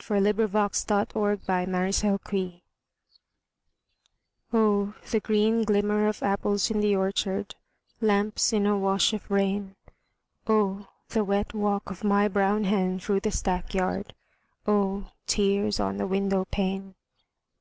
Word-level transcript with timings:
H. 0.00 0.10
LAWRENCE 0.10 0.84
BALLAD 0.84 1.10
OF 1.16 1.48
ANOTHER 1.50 2.14
OPHELIA 2.14 2.60
Oh, 4.52 4.94
the 5.10 5.18
green 5.18 5.64
glimmer 5.64 6.06
of 6.06 6.22
apples 6.22 6.70
in 6.70 6.78
the 6.78 6.94
orchard, 6.94 7.56
Lamps 8.00 8.52
in 8.52 8.64
a 8.64 8.78
wash 8.78 9.12
of 9.12 9.28
rain, 9.28 9.74
Oh, 10.46 10.86
the 11.08 11.24
wet 11.24 11.52
walk 11.52 11.90
of 11.90 12.04
my 12.04 12.28
brown 12.28 12.62
hen 12.62 13.00
through 13.00 13.18
the 13.18 13.32
stackyard, 13.32 14.14
Oh, 14.68 15.10
tears 15.26 15.80
on 15.80 15.96
the 15.96 16.06
window 16.06 16.44
pane! 16.44 16.94